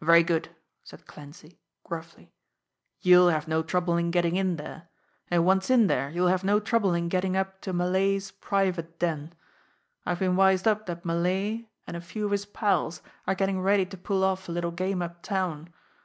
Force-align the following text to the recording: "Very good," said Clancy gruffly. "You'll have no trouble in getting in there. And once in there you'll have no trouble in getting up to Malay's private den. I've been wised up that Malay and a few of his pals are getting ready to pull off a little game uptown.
"Very 0.00 0.22
good," 0.22 0.48
said 0.84 1.08
Clancy 1.08 1.58
gruffly. 1.82 2.32
"You'll 3.00 3.30
have 3.30 3.48
no 3.48 3.64
trouble 3.64 3.96
in 3.96 4.12
getting 4.12 4.36
in 4.36 4.54
there. 4.54 4.86
And 5.26 5.44
once 5.44 5.70
in 5.70 5.88
there 5.88 6.08
you'll 6.08 6.28
have 6.28 6.44
no 6.44 6.60
trouble 6.60 6.94
in 6.94 7.08
getting 7.08 7.36
up 7.36 7.60
to 7.62 7.72
Malay's 7.72 8.30
private 8.30 9.00
den. 9.00 9.32
I've 10.06 10.20
been 10.20 10.36
wised 10.36 10.68
up 10.68 10.86
that 10.86 11.04
Malay 11.04 11.66
and 11.84 11.96
a 11.96 12.00
few 12.00 12.24
of 12.26 12.30
his 12.30 12.46
pals 12.46 13.02
are 13.26 13.34
getting 13.34 13.60
ready 13.60 13.84
to 13.86 13.96
pull 13.96 14.22
off 14.22 14.48
a 14.48 14.52
little 14.52 14.70
game 14.70 15.02
uptown. 15.02 15.68